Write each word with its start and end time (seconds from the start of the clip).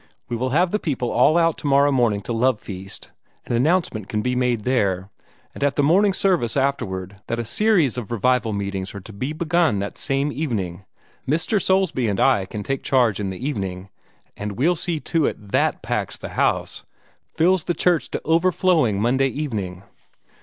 We 0.29 0.35
will 0.35 0.49
have 0.49 0.71
the 0.71 0.79
people 0.79 1.11
all 1.11 1.37
out 1.37 1.59
tomorrow 1.59 1.91
morning 1.91 2.21
to 2.21 2.33
love 2.33 2.59
feast, 2.59 3.11
and 3.45 3.55
announcement 3.55 4.09
can 4.09 4.23
be 4.23 4.35
made 4.35 4.61
there, 4.63 5.11
and 5.53 5.63
at 5.63 5.75
the 5.75 5.83
morning 5.83 6.11
service 6.11 6.57
afterward, 6.57 7.17
that 7.27 7.37
a 7.37 7.43
series 7.43 7.99
of 7.99 8.09
revival 8.09 8.51
meetings 8.51 8.95
are 8.95 8.99
to 8.99 9.13
be 9.13 9.31
begun 9.31 9.77
that 9.77 9.99
same 9.99 10.31
evening. 10.31 10.85
Mr. 11.29 11.61
Soulsby 11.61 12.07
and 12.07 12.19
I 12.19 12.45
can 12.45 12.63
take 12.63 12.81
charge 12.81 13.19
in 13.19 13.29
the 13.29 13.47
evening, 13.47 13.89
and 14.35 14.53
we'll 14.53 14.75
see 14.75 14.99
to 15.01 15.27
it 15.27 15.37
that 15.39 15.51
THAT 15.51 15.81
packs 15.83 16.17
the 16.17 16.29
house 16.29 16.83
fills 17.35 17.65
the 17.65 17.75
church 17.75 18.09
to 18.09 18.21
overflowing 18.25 18.99
Monday 18.99 19.27
evening. 19.27 19.83